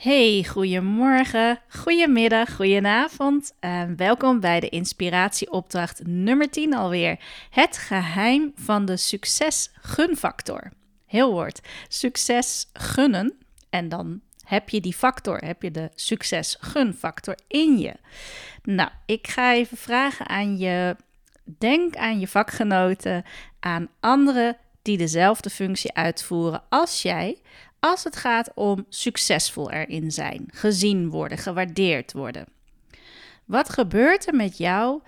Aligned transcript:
Hey, 0.00 0.44
goedemorgen, 0.44 1.60
goedemiddag, 1.68 2.56
goedenavond 2.56 3.52
en 3.58 3.96
welkom 3.96 4.40
bij 4.40 4.60
de 4.60 4.68
inspiratieopdracht 4.68 6.06
nummer 6.06 6.50
10 6.50 6.74
alweer. 6.74 7.18
Het 7.50 7.76
geheim 7.76 8.52
van 8.54 8.84
de 8.84 8.96
succes-gunfactor. 8.96 10.72
Heel 11.06 11.32
woord, 11.32 11.60
succes 11.88 12.68
gunnen 12.72 13.38
en 13.70 13.88
dan 13.88 14.20
heb 14.44 14.68
je 14.68 14.80
die 14.80 14.94
factor, 14.94 15.44
heb 15.44 15.62
je 15.62 15.70
de 15.70 15.90
succes-gunfactor 15.94 17.38
in 17.48 17.78
je. 17.78 17.94
Nou, 18.62 18.90
ik 19.06 19.26
ga 19.28 19.54
even 19.54 19.76
vragen 19.76 20.28
aan 20.28 20.58
je, 20.58 20.96
denk 21.44 21.96
aan 21.96 22.20
je 22.20 22.28
vakgenoten, 22.28 23.24
aan 23.58 23.88
anderen 24.00 24.56
die 24.82 24.98
dezelfde 24.98 25.50
functie 25.50 25.94
uitvoeren 25.94 26.62
als 26.68 27.02
jij, 27.02 27.38
als 27.80 28.04
het 28.04 28.16
gaat 28.16 28.50
om 28.54 28.86
succesvol 28.88 29.70
erin 29.70 30.10
zijn, 30.12 30.44
gezien 30.52 31.10
worden, 31.10 31.38
gewaardeerd 31.38 32.12
worden. 32.12 32.46
Wat 33.44 33.68
gebeurt 33.68 34.26
er 34.26 34.34
met 34.34 34.58
jou 34.58 35.02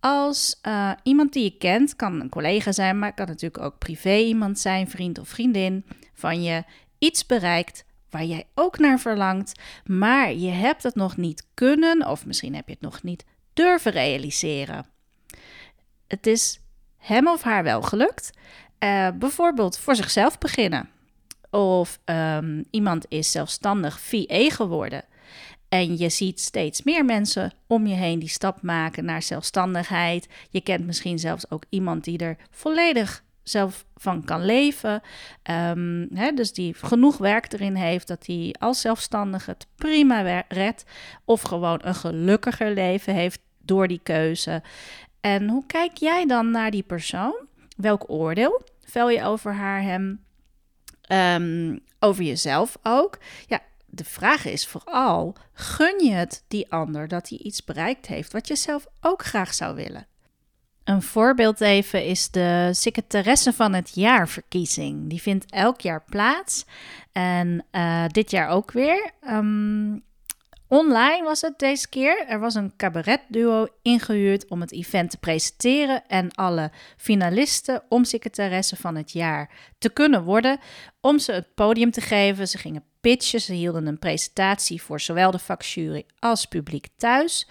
als 0.00 0.58
uh, 0.66 0.90
iemand 1.02 1.32
die 1.32 1.42
je 1.42 1.56
kent, 1.58 1.96
kan 1.96 2.20
een 2.20 2.28
collega 2.28 2.72
zijn, 2.72 2.98
maar 2.98 3.14
kan 3.14 3.26
natuurlijk 3.26 3.64
ook 3.64 3.78
privé 3.78 4.16
iemand 4.16 4.58
zijn, 4.58 4.90
vriend 4.90 5.18
of 5.18 5.28
vriendin 5.28 5.84
van 6.14 6.42
je, 6.42 6.64
iets 6.98 7.26
bereikt 7.26 7.84
waar 8.10 8.24
jij 8.24 8.46
ook 8.54 8.78
naar 8.78 8.98
verlangt, 8.98 9.60
maar 9.84 10.32
je 10.32 10.50
hebt 10.50 10.82
het 10.82 10.94
nog 10.94 11.16
niet 11.16 11.46
kunnen 11.54 12.06
of 12.06 12.26
misschien 12.26 12.54
heb 12.54 12.66
je 12.66 12.72
het 12.72 12.82
nog 12.82 13.02
niet 13.02 13.24
durven 13.52 13.92
realiseren. 13.92 14.86
Het 16.06 16.26
is 16.26 16.60
hem 16.96 17.28
of 17.28 17.42
haar 17.42 17.62
wel 17.62 17.82
gelukt. 17.82 18.30
Uh, 18.78 19.08
bijvoorbeeld 19.14 19.78
voor 19.78 19.96
zichzelf 19.96 20.38
beginnen. 20.38 20.88
Of 21.54 21.98
um, 22.04 22.64
iemand 22.70 23.06
is 23.08 23.30
zelfstandig 23.30 24.00
VA 24.00 24.50
geworden. 24.50 25.04
En 25.68 25.98
je 25.98 26.08
ziet 26.08 26.40
steeds 26.40 26.82
meer 26.82 27.04
mensen 27.04 27.52
om 27.66 27.86
je 27.86 27.94
heen 27.94 28.18
die 28.18 28.28
stap 28.28 28.62
maken 28.62 29.04
naar 29.04 29.22
zelfstandigheid. 29.22 30.28
Je 30.50 30.60
kent 30.60 30.86
misschien 30.86 31.18
zelfs 31.18 31.50
ook 31.50 31.64
iemand 31.68 32.04
die 32.04 32.18
er 32.18 32.36
volledig 32.50 33.24
zelf 33.42 33.84
van 33.94 34.24
kan 34.24 34.44
leven. 34.44 35.02
Um, 35.50 36.08
hè, 36.14 36.32
dus 36.32 36.52
die 36.52 36.74
genoeg 36.74 37.16
werk 37.16 37.52
erin 37.52 37.74
heeft 37.74 38.08
dat 38.08 38.26
hij 38.26 38.54
als 38.58 38.80
zelfstandige 38.80 39.50
het 39.50 39.66
prima 39.74 40.44
redt. 40.48 40.84
Of 41.24 41.42
gewoon 41.42 41.78
een 41.82 41.94
gelukkiger 41.94 42.74
leven 42.74 43.14
heeft 43.14 43.40
door 43.62 43.88
die 43.88 44.00
keuze. 44.02 44.62
En 45.20 45.48
hoe 45.48 45.66
kijk 45.66 45.96
jij 45.96 46.26
dan 46.26 46.50
naar 46.50 46.70
die 46.70 46.82
persoon? 46.82 47.46
Welk 47.76 48.10
oordeel 48.10 48.62
vel 48.84 49.08
je 49.08 49.22
over 49.22 49.54
haar 49.54 49.82
hem? 49.82 50.24
Um, 51.08 51.80
over 51.98 52.24
jezelf 52.24 52.78
ook. 52.82 53.18
Ja, 53.46 53.60
de 53.86 54.04
vraag 54.04 54.44
is 54.44 54.66
vooral: 54.66 55.36
gun 55.52 56.04
je 56.04 56.12
het 56.12 56.44
die 56.48 56.72
ander 56.72 57.08
dat 57.08 57.28
hij 57.28 57.38
iets 57.38 57.64
bereikt 57.64 58.06
heeft 58.06 58.32
wat 58.32 58.48
je 58.48 58.56
zelf 58.56 58.86
ook 59.00 59.24
graag 59.24 59.54
zou 59.54 59.74
willen? 59.74 60.06
Een 60.84 61.02
voorbeeld 61.02 61.60
even 61.60 62.04
is 62.04 62.30
de 62.30 62.70
secretaresse 62.72 63.52
van 63.52 63.72
het 63.72 63.94
jaarverkiezing. 63.94 65.08
Die 65.08 65.22
vindt 65.22 65.50
elk 65.50 65.80
jaar 65.80 66.04
plaats 66.04 66.64
en 67.12 67.64
uh, 67.72 68.04
dit 68.06 68.30
jaar 68.30 68.48
ook 68.48 68.72
weer. 68.72 69.10
Um, 69.30 70.02
Online 70.68 71.24
was 71.24 71.40
het 71.40 71.58
deze 71.58 71.88
keer. 71.88 72.26
Er 72.26 72.40
was 72.40 72.54
een 72.54 72.76
cabaretduo 72.76 73.66
ingehuurd 73.82 74.48
om 74.48 74.60
het 74.60 74.72
event 74.72 75.10
te 75.10 75.18
presenteren 75.18 76.06
en 76.06 76.32
alle 76.32 76.70
finalisten 76.96 77.82
om 77.88 78.04
secretaresse 78.04 78.76
van 78.76 78.96
het 78.96 79.12
jaar 79.12 79.50
te 79.78 79.90
kunnen 79.90 80.22
worden, 80.22 80.58
om 81.00 81.18
ze 81.18 81.32
het 81.32 81.54
podium 81.54 81.90
te 81.90 82.00
geven. 82.00 82.48
Ze 82.48 82.58
gingen 82.58 82.84
pitchen, 83.00 83.40
ze 83.40 83.52
hielden 83.52 83.86
een 83.86 83.98
presentatie 83.98 84.82
voor 84.82 85.00
zowel 85.00 85.30
de 85.30 85.38
vakjury 85.38 86.06
als 86.18 86.46
publiek 86.46 86.86
thuis. 86.96 87.48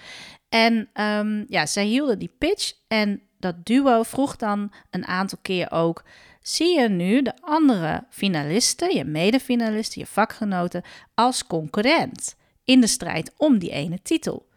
En 0.50 0.90
um, 0.94 1.46
ja, 1.48 1.66
zij 1.66 1.86
hielden 1.86 2.20
die 2.20 2.36
pitch 2.38 2.74
en 2.88 3.22
dat 3.40 3.66
duo 3.66 4.04
vroeg 4.04 4.36
dan 4.36 4.74
een 4.90 5.06
aantal 5.06 5.38
keer 5.42 5.72
ook: 5.72 6.04
zie 6.42 6.80
je 6.80 6.90
nu 6.90 7.22
de 7.22 7.34
andere 7.42 8.06
finalisten, 8.10 8.96
je 8.96 9.06
medefinalisten, 9.06 10.02
je 10.02 10.08
vakgenoten, 10.08 10.84
als 11.14 11.48
concurrent? 11.48 12.36
In 12.66 12.82
de 12.82 12.88
strijd 12.88 13.34
om 13.38 13.60
die 13.60 13.72
ene 13.72 14.02
titel. 14.02 14.48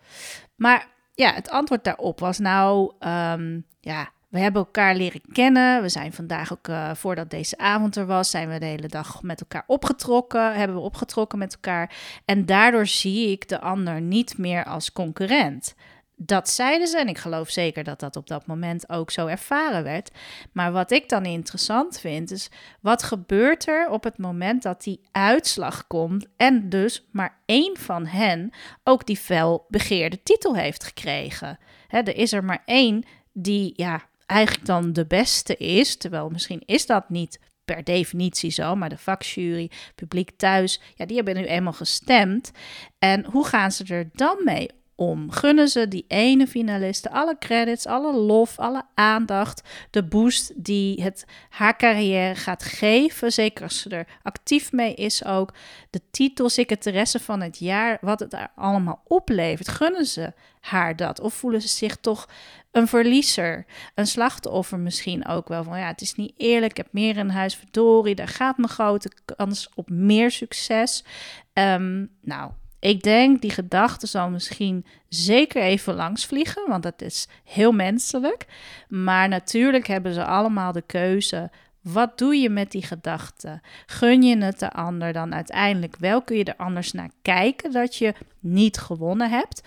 Maar 0.56 0.88
ja, 1.14 1.32
het 1.32 1.50
antwoord 1.50 1.84
daarop 1.84 2.20
was 2.20 2.38
nou, 2.38 2.92
um, 3.00 3.64
ja, 3.80 4.10
we 4.28 4.38
hebben 4.38 4.64
elkaar 4.64 4.94
leren 4.94 5.20
kennen. 5.32 5.82
We 5.82 5.88
zijn 5.88 6.12
vandaag 6.12 6.52
ook, 6.52 6.68
uh, 6.68 6.94
voordat 6.94 7.30
deze 7.30 7.58
avond 7.58 7.96
er 7.96 8.06
was, 8.06 8.30
zijn 8.30 8.48
we 8.48 8.58
de 8.58 8.66
hele 8.66 8.88
dag 8.88 9.22
met 9.22 9.40
elkaar 9.40 9.64
opgetrokken. 9.66 10.54
Hebben 10.54 10.76
we 10.76 10.82
opgetrokken 10.82 11.38
met 11.38 11.54
elkaar. 11.54 11.96
En 12.24 12.46
daardoor 12.46 12.86
zie 12.86 13.30
ik 13.30 13.48
de 13.48 13.60
ander 13.60 14.00
niet 14.00 14.38
meer 14.38 14.64
als 14.64 14.92
concurrent. 14.92 15.74
Dat 16.18 16.48
zeiden 16.48 16.86
ze 16.86 16.98
en 16.98 17.08
ik 17.08 17.18
geloof 17.18 17.50
zeker 17.50 17.84
dat 17.84 18.00
dat 18.00 18.16
op 18.16 18.26
dat 18.26 18.46
moment 18.46 18.88
ook 18.88 19.10
zo 19.10 19.26
ervaren 19.26 19.82
werd. 19.82 20.10
Maar 20.52 20.72
wat 20.72 20.90
ik 20.90 21.08
dan 21.08 21.24
interessant 21.24 22.00
vind 22.00 22.30
is, 22.30 22.50
wat 22.80 23.02
gebeurt 23.02 23.68
er 23.68 23.88
op 23.90 24.04
het 24.04 24.18
moment 24.18 24.62
dat 24.62 24.82
die 24.82 25.00
uitslag 25.12 25.86
komt 25.86 26.26
en 26.36 26.68
dus 26.68 27.06
maar 27.12 27.38
één 27.46 27.76
van 27.76 28.06
hen 28.06 28.50
ook 28.84 29.06
die 29.06 29.16
fel 29.16 29.64
begeerde 29.68 30.22
titel 30.22 30.56
heeft 30.56 30.84
gekregen? 30.84 31.58
Er 31.88 32.16
is 32.16 32.32
er 32.32 32.44
maar 32.44 32.62
één 32.64 33.04
die 33.32 33.72
ja, 33.74 34.02
eigenlijk 34.26 34.66
dan 34.66 34.92
de 34.92 35.06
beste 35.06 35.56
is, 35.56 35.96
terwijl 35.96 36.28
misschien 36.28 36.62
is 36.66 36.86
dat 36.86 37.10
niet 37.10 37.40
per 37.64 37.84
definitie 37.84 38.50
zo, 38.50 38.76
maar 38.76 38.88
de 38.88 38.98
vakjury, 38.98 39.70
publiek 39.94 40.30
thuis, 40.36 40.80
ja, 40.94 41.06
die 41.06 41.16
hebben 41.16 41.36
nu 41.36 41.44
eenmaal 41.44 41.72
gestemd. 41.72 42.50
En 42.98 43.24
hoe 43.24 43.46
gaan 43.46 43.72
ze 43.72 43.84
er 43.84 44.08
dan 44.12 44.36
mee 44.44 44.70
om. 44.96 45.30
Gunnen 45.30 45.68
ze 45.68 45.88
die 45.88 46.04
ene 46.08 46.46
finaliste 46.46 47.10
alle 47.10 47.36
credits, 47.38 47.86
alle 47.86 48.14
lof, 48.14 48.58
alle 48.58 48.82
aandacht, 48.94 49.62
de 49.90 50.04
boost 50.04 50.52
die 50.56 51.02
het 51.02 51.24
haar 51.48 51.76
carrière 51.76 52.34
gaat 52.34 52.62
geven. 52.62 53.32
Zeker 53.32 53.62
als 53.62 53.80
ze 53.80 53.88
er 53.88 54.06
actief 54.22 54.72
mee 54.72 54.94
is 54.94 55.24
ook. 55.24 55.54
De 55.90 56.00
titel 56.10 56.48
secretaresse 56.48 57.20
van 57.20 57.40
het 57.40 57.58
jaar, 57.58 57.98
wat 58.00 58.20
het 58.20 58.32
er 58.32 58.48
allemaal 58.54 59.02
oplevert. 59.04 59.68
Gunnen 59.68 60.06
ze 60.06 60.32
haar 60.60 60.96
dat? 60.96 61.20
Of 61.20 61.34
voelen 61.34 61.62
ze 61.62 61.68
zich 61.68 61.96
toch 61.96 62.28
een 62.70 62.88
verliezer, 62.88 63.66
een 63.94 64.06
slachtoffer 64.06 64.78
misschien 64.78 65.26
ook 65.26 65.48
wel 65.48 65.64
van 65.64 65.78
ja, 65.78 65.86
het 65.86 66.00
is 66.00 66.14
niet 66.14 66.32
eerlijk, 66.36 66.70
ik 66.70 66.76
heb 66.76 66.92
meer 66.92 67.16
in 67.16 67.28
huis, 67.28 67.56
verdorie, 67.56 68.14
daar 68.14 68.28
gaat 68.28 68.56
mijn 68.56 68.68
grote 68.68 69.10
kans 69.36 69.70
op 69.74 69.90
meer 69.90 70.30
succes. 70.30 71.04
Um, 71.52 72.10
nou, 72.22 72.50
ik 72.78 73.02
denk, 73.02 73.40
die 73.40 73.50
gedachte 73.50 74.06
zal 74.06 74.30
misschien 74.30 74.86
zeker 75.08 75.62
even 75.62 75.94
langs 75.94 76.26
vliegen, 76.26 76.68
want 76.68 76.82
dat 76.82 77.02
is 77.02 77.28
heel 77.44 77.72
menselijk. 77.72 78.46
Maar 78.88 79.28
natuurlijk 79.28 79.86
hebben 79.86 80.14
ze 80.14 80.24
allemaal 80.24 80.72
de 80.72 80.82
keuze. 80.82 81.50
Wat 81.82 82.18
doe 82.18 82.36
je 82.36 82.50
met 82.50 82.70
die 82.70 82.82
gedachte? 82.82 83.60
Gun 83.86 84.22
je 84.22 84.36
het 84.38 84.58
de 84.58 84.72
ander 84.72 85.12
dan 85.12 85.34
uiteindelijk 85.34 85.96
wel? 85.96 86.22
Kun 86.22 86.36
je 86.36 86.44
er 86.44 86.56
anders 86.56 86.92
naar 86.92 87.10
kijken 87.22 87.72
dat 87.72 87.96
je 87.96 88.14
niet 88.40 88.78
gewonnen 88.78 89.30
hebt? 89.30 89.62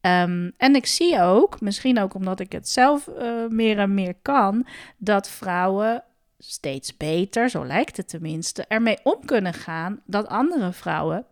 Um, 0.00 0.52
en 0.56 0.74
ik 0.74 0.86
zie 0.86 1.20
ook, 1.20 1.60
misschien 1.60 2.00
ook 2.00 2.14
omdat 2.14 2.40
ik 2.40 2.52
het 2.52 2.68
zelf 2.68 3.06
uh, 3.06 3.46
meer 3.48 3.78
en 3.78 3.94
meer 3.94 4.14
kan, 4.22 4.66
dat 4.96 5.28
vrouwen 5.28 6.02
steeds 6.38 6.96
beter, 6.96 7.50
zo 7.50 7.66
lijkt 7.66 7.96
het 7.96 8.08
tenminste, 8.08 8.64
ermee 8.68 8.98
om 9.02 9.24
kunnen 9.24 9.54
gaan 9.54 10.00
dat 10.06 10.26
andere 10.26 10.72
vrouwen 10.72 11.26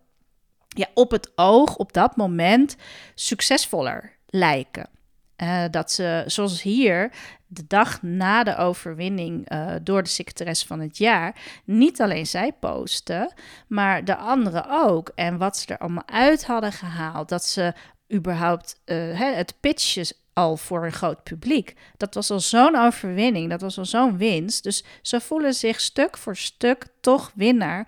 ja, 0.73 0.87
op 0.93 1.11
het 1.11 1.31
oog 1.35 1.75
op 1.75 1.93
dat 1.93 2.15
moment 2.15 2.75
succesvoller 3.15 4.17
lijken. 4.25 4.89
Uh, 5.37 5.63
dat 5.71 5.91
ze, 5.91 6.23
zoals 6.25 6.61
hier, 6.61 7.11
de 7.47 7.63
dag 7.67 8.01
na 8.01 8.43
de 8.43 8.57
overwinning 8.57 9.51
uh, 9.51 9.71
door 9.81 10.03
de 10.03 10.09
secretaresse 10.09 10.67
van 10.67 10.79
het 10.79 10.97
jaar, 10.97 11.35
niet 11.65 12.01
alleen 12.01 12.27
zij 12.27 12.51
posten, 12.59 13.33
maar 13.67 14.05
de 14.05 14.15
anderen 14.15 14.65
ook. 14.69 15.11
En 15.15 15.37
wat 15.37 15.57
ze 15.57 15.67
er 15.67 15.77
allemaal 15.77 16.07
uit 16.07 16.45
hadden 16.45 16.71
gehaald. 16.71 17.29
Dat 17.29 17.45
ze 17.45 17.73
überhaupt 18.13 18.81
uh, 18.85 19.19
het 19.19 19.53
pitchen 19.59 20.05
al 20.33 20.57
voor 20.57 20.85
een 20.85 20.91
groot 20.91 21.23
publiek. 21.23 21.75
Dat 21.97 22.13
was 22.13 22.31
al 22.31 22.39
zo'n 22.39 22.75
overwinning, 22.75 23.49
dat 23.49 23.61
was 23.61 23.77
al 23.77 23.85
zo'n 23.85 24.17
winst. 24.17 24.63
Dus 24.63 24.83
ze 25.01 25.19
voelen 25.19 25.53
zich 25.53 25.79
stuk 25.79 26.17
voor 26.17 26.37
stuk 26.37 26.87
toch 27.01 27.31
winnaar, 27.35 27.87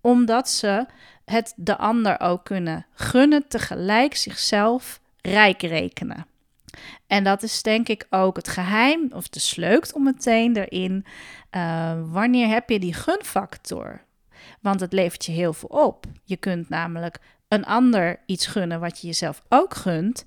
omdat 0.00 0.48
ze 0.48 0.86
het 1.30 1.52
de 1.56 1.76
ander 1.76 2.20
ook 2.20 2.44
kunnen 2.44 2.86
gunnen, 2.94 3.48
tegelijk 3.48 4.16
zichzelf 4.16 5.00
rijk 5.20 5.62
rekenen. 5.62 6.26
En 7.06 7.24
dat 7.24 7.42
is 7.42 7.62
denk 7.62 7.88
ik 7.88 8.06
ook 8.10 8.36
het 8.36 8.48
geheim, 8.48 9.10
of 9.12 9.28
de 9.28 9.40
sleutel 9.40 10.00
meteen 10.00 10.56
erin. 10.56 11.04
Uh, 11.50 11.92
wanneer 12.10 12.48
heb 12.48 12.70
je 12.70 12.78
die 12.78 12.94
gunfactor? 12.94 14.00
Want 14.60 14.80
het 14.80 14.92
levert 14.92 15.24
je 15.24 15.32
heel 15.32 15.52
veel 15.52 15.68
op. 15.68 16.04
Je 16.24 16.36
kunt 16.36 16.68
namelijk 16.68 17.18
een 17.50 17.64
ander 17.64 18.20
iets 18.26 18.46
gunnen 18.46 18.80
wat 18.80 19.00
je 19.00 19.06
jezelf 19.06 19.42
ook 19.48 19.74
gunt. 19.74 20.24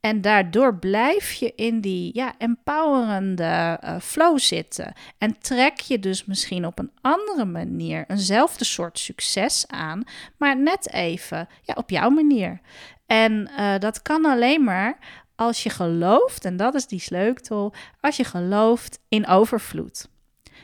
En 0.00 0.20
daardoor 0.20 0.78
blijf 0.78 1.32
je 1.32 1.52
in 1.54 1.80
die 1.80 2.10
ja, 2.14 2.34
empowerende 2.38 3.80
uh, 3.84 4.00
flow 4.00 4.38
zitten. 4.38 4.92
En 5.18 5.38
trek 5.38 5.80
je 5.80 5.98
dus 5.98 6.24
misschien 6.24 6.66
op 6.66 6.78
een 6.78 6.90
andere 7.00 7.44
manier 7.44 8.04
eenzelfde 8.08 8.64
soort 8.64 8.98
succes 8.98 9.66
aan, 9.66 10.02
maar 10.36 10.58
net 10.58 10.92
even 10.92 11.48
ja, 11.62 11.74
op 11.76 11.90
jouw 11.90 12.10
manier. 12.10 12.60
En 13.06 13.50
uh, 13.58 13.78
dat 13.78 14.02
kan 14.02 14.24
alleen 14.24 14.64
maar 14.64 14.98
als 15.36 15.62
je 15.62 15.70
gelooft, 15.70 16.44
en 16.44 16.56
dat 16.56 16.74
is 16.74 16.86
die 16.86 17.00
sleutel, 17.00 17.74
als 18.00 18.16
je 18.16 18.24
gelooft 18.24 18.98
in 19.08 19.26
overvloed. 19.26 20.08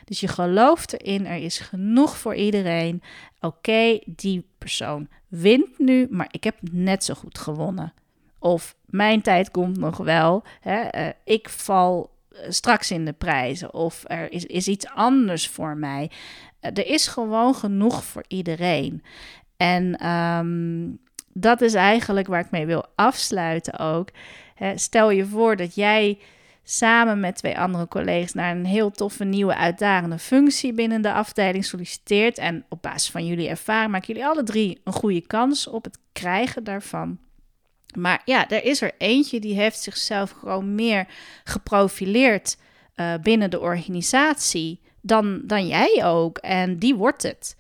Dus 0.05 0.21
je 0.21 0.29
gelooft 0.29 1.01
erin, 1.01 1.27
er 1.27 1.43
is 1.43 1.59
genoeg 1.59 2.17
voor 2.17 2.35
iedereen. 2.35 3.03
Oké, 3.41 3.99
die 4.07 4.47
persoon 4.59 5.09
wint 5.29 5.79
nu, 5.79 6.07
maar 6.11 6.29
ik 6.31 6.45
heb 6.45 6.57
net 6.71 7.05
zo 7.05 7.15
goed 7.15 7.39
gewonnen. 7.39 7.93
Of 8.39 8.77
mijn 8.87 9.23
tijd 9.23 9.51
komt 9.51 9.79
nog 9.79 9.97
wel. 9.97 10.43
Hè, 10.61 11.05
uh, 11.05 11.13
ik 11.25 11.49
val 11.49 12.11
eh, 12.29 12.51
straks 12.51 12.91
in 12.91 13.05
de 13.05 13.13
prijzen. 13.13 13.75
Of 13.75 14.05
er 14.07 14.33
is, 14.33 14.47
is 14.47 14.69
iets 14.69 14.87
anders 14.95 15.49
voor 15.49 15.77
mij. 15.77 16.11
Uh, 16.61 16.71
er 16.75 16.87
is 16.87 17.07
gewoon 17.07 17.55
genoeg 17.55 18.05
voor 18.05 18.25
iedereen. 18.29 19.03
En 19.57 20.09
um, 20.09 20.99
dat 21.33 21.61
is 21.61 21.75
eigenlijk 21.75 22.27
waar 22.27 22.41
ik 22.41 22.51
mee 22.51 22.67
wil 22.67 22.87
afsluiten 22.95 23.79
ook. 23.79 24.09
Hè, 24.55 24.79
stel 24.79 25.11
je 25.11 25.27
voor 25.27 25.57
dat 25.57 25.75
jij 25.75 26.19
samen 26.65 27.21
met 27.21 27.37
twee 27.37 27.59
andere 27.59 27.89
collega's 27.89 28.33
naar 28.33 28.57
een 28.57 28.65
heel 28.65 28.91
toffe 28.91 29.25
nieuwe 29.25 29.57
uitdagende 29.57 30.19
functie 30.19 30.73
binnen 30.73 31.03
de 31.03 31.13
afdeling 31.13 31.65
solliciteert. 31.65 32.39
En 32.39 32.65
op 32.69 32.83
basis 32.83 33.11
van 33.11 33.27
jullie 33.27 33.49
ervaring 33.49 33.91
maken 33.91 34.07
jullie 34.07 34.29
alle 34.29 34.43
drie 34.43 34.81
een 34.85 34.93
goede 34.93 35.27
kans 35.27 35.67
op 35.67 35.85
het 35.85 35.99
krijgen 36.13 36.65
daarvan. 36.65 37.19
Maar 37.97 38.23
ja, 38.25 38.49
er 38.49 38.65
is 38.65 38.81
er 38.81 38.93
eentje 38.99 39.41
die 39.41 39.55
heeft 39.55 39.83
zichzelf 39.83 40.31
gewoon 40.31 40.75
meer 40.75 41.07
geprofileerd 41.45 42.57
uh, 42.97 43.15
binnen 43.23 43.51
de 43.51 43.61
organisatie 43.61 44.81
dan, 45.01 45.41
dan 45.45 45.67
jij 45.67 46.05
ook. 46.05 46.39
En 46.39 46.79
die 46.79 46.95
wordt 46.95 47.23
het. 47.23 47.57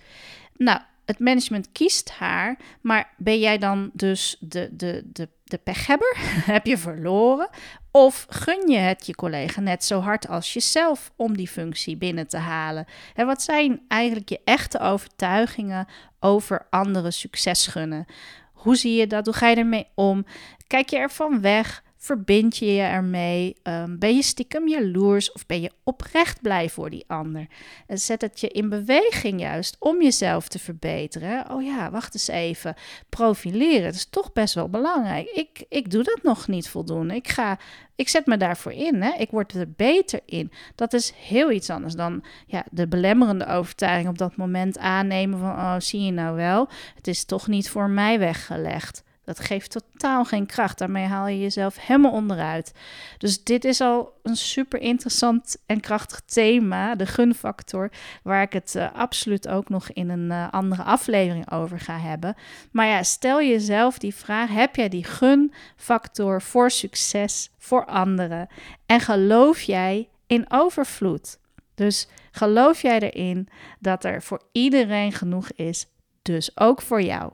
Nou, 0.56 0.80
het 1.04 1.18
management 1.18 1.72
kiest 1.72 2.10
haar, 2.10 2.58
maar 2.80 3.14
ben 3.16 3.38
jij 3.38 3.58
dan 3.58 3.90
dus 3.92 4.36
de, 4.40 4.68
de, 4.72 5.02
de, 5.12 5.28
de 5.44 5.58
pechhebber? 5.58 6.16
Heb 6.54 6.66
je 6.66 6.78
verloren? 6.78 7.48
Of 7.92 8.26
gun 8.28 8.70
je 8.70 8.76
het 8.78 9.06
je 9.06 9.14
collega 9.14 9.60
net 9.60 9.84
zo 9.84 10.00
hard 10.00 10.28
als 10.28 10.52
jezelf 10.52 11.12
om 11.16 11.36
die 11.36 11.48
functie 11.48 11.96
binnen 11.96 12.28
te 12.28 12.36
halen? 12.36 12.86
En 13.14 13.26
wat 13.26 13.42
zijn 13.42 13.80
eigenlijk 13.88 14.28
je 14.28 14.40
echte 14.44 14.78
overtuigingen 14.80 15.86
over 16.20 16.66
anderen 16.70 17.12
succes 17.12 17.66
gunnen? 17.66 18.06
Hoe 18.52 18.76
zie 18.76 18.94
je 18.94 19.06
dat? 19.06 19.26
Hoe 19.26 19.34
ga 19.34 19.48
je 19.48 19.56
ermee 19.56 19.86
om? 19.94 20.24
Kijk 20.66 20.90
je 20.90 20.96
ervan 20.96 21.40
weg? 21.40 21.82
Verbind 22.02 22.56
je 22.56 22.74
je 22.74 22.82
ermee? 22.82 23.56
Um, 23.62 23.98
ben 23.98 24.14
je 24.14 24.22
stiekem 24.22 24.68
jaloers 24.68 25.32
of 25.32 25.46
ben 25.46 25.60
je 25.60 25.70
oprecht 25.84 26.40
blij 26.40 26.68
voor 26.68 26.90
die 26.90 27.04
ander? 27.06 27.46
En 27.86 27.98
zet 27.98 28.20
het 28.20 28.40
je 28.40 28.48
in 28.48 28.68
beweging 28.68 29.40
juist 29.40 29.76
om 29.78 30.02
jezelf 30.02 30.48
te 30.48 30.58
verbeteren. 30.58 31.50
Oh 31.50 31.62
ja, 31.62 31.90
wacht 31.90 32.14
eens 32.14 32.28
even. 32.28 32.74
Profileren, 33.08 33.82
dat 33.82 33.94
is 33.94 34.08
toch 34.10 34.32
best 34.32 34.54
wel 34.54 34.68
belangrijk. 34.68 35.28
Ik, 35.28 35.64
ik 35.68 35.90
doe 35.90 36.02
dat 36.02 36.22
nog 36.22 36.48
niet 36.48 36.68
voldoende. 36.68 37.14
Ik, 37.14 37.28
ga, 37.28 37.58
ik 37.96 38.08
zet 38.08 38.26
me 38.26 38.36
daarvoor 38.36 38.72
in. 38.72 39.02
Hè? 39.02 39.12
Ik 39.18 39.30
word 39.30 39.52
er 39.52 39.70
beter 39.76 40.20
in. 40.24 40.52
Dat 40.74 40.92
is 40.92 41.12
heel 41.16 41.50
iets 41.50 41.70
anders 41.70 41.94
dan 41.94 42.24
ja, 42.46 42.64
de 42.70 42.88
belemmerende 42.88 43.46
overtuiging 43.46 44.08
op 44.08 44.18
dat 44.18 44.36
moment 44.36 44.78
aannemen 44.78 45.38
van... 45.38 45.50
oh, 45.50 45.74
zie 45.78 46.00
je 46.00 46.12
nou 46.12 46.36
wel, 46.36 46.68
het 46.94 47.06
is 47.06 47.24
toch 47.24 47.46
niet 47.46 47.70
voor 47.70 47.90
mij 47.90 48.18
weggelegd. 48.18 49.02
Dat 49.24 49.40
geeft 49.40 49.70
totaal 49.70 50.24
geen 50.24 50.46
kracht. 50.46 50.78
Daarmee 50.78 51.06
haal 51.06 51.26
je 51.26 51.40
jezelf 51.40 51.86
helemaal 51.86 52.12
onderuit. 52.12 52.72
Dus 53.18 53.44
dit 53.44 53.64
is 53.64 53.80
al 53.80 54.12
een 54.22 54.36
super 54.36 54.80
interessant 54.80 55.56
en 55.66 55.80
krachtig 55.80 56.20
thema, 56.20 56.94
de 56.94 57.06
gunfactor, 57.06 57.90
waar 58.22 58.42
ik 58.42 58.52
het 58.52 58.74
uh, 58.76 58.92
absoluut 58.92 59.48
ook 59.48 59.68
nog 59.68 59.90
in 59.90 60.08
een 60.08 60.30
uh, 60.30 60.48
andere 60.50 60.82
aflevering 60.82 61.50
over 61.50 61.80
ga 61.80 61.98
hebben. 61.98 62.34
Maar 62.72 62.86
ja, 62.86 63.02
stel 63.02 63.42
jezelf 63.42 63.98
die 63.98 64.14
vraag: 64.14 64.50
heb 64.50 64.76
jij 64.76 64.88
die 64.88 65.04
gunfactor 65.04 66.42
voor 66.42 66.70
succes 66.70 67.50
voor 67.58 67.86
anderen? 67.86 68.48
En 68.86 69.00
geloof 69.00 69.60
jij 69.60 70.08
in 70.26 70.44
overvloed? 70.48 71.38
Dus 71.74 72.08
geloof 72.30 72.82
jij 72.82 73.00
erin 73.00 73.48
dat 73.78 74.04
er 74.04 74.22
voor 74.22 74.42
iedereen 74.52 75.12
genoeg 75.12 75.52
is, 75.52 75.86
dus 76.22 76.58
ook 76.58 76.82
voor 76.82 77.02
jou? 77.02 77.32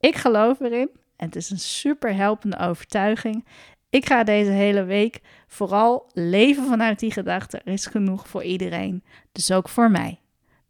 Ik 0.00 0.16
geloof 0.16 0.60
erin 0.60 0.90
en 1.20 1.26
het 1.26 1.36
is 1.36 1.50
een 1.50 1.58
super 1.58 2.14
helpende 2.14 2.58
overtuiging. 2.58 3.46
Ik 3.90 4.06
ga 4.06 4.24
deze 4.24 4.50
hele 4.50 4.84
week 4.84 5.20
vooral 5.46 6.10
leven 6.12 6.64
vanuit 6.64 6.98
die 6.98 7.12
gedachte: 7.12 7.60
er 7.64 7.72
is 7.72 7.86
genoeg 7.86 8.28
voor 8.28 8.42
iedereen, 8.42 9.04
dus 9.32 9.52
ook 9.52 9.68
voor 9.68 9.90
mij. 9.90 10.20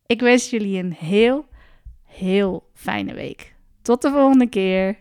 Ik 0.06 0.20
wens 0.20 0.50
jullie 0.50 0.79
een 0.79 0.93
heel, 0.93 1.47
heel 2.05 2.69
fijne 2.75 3.14
week. 3.14 3.55
Tot 3.82 4.02
de 4.02 4.11
volgende 4.11 4.49
keer. 4.49 4.99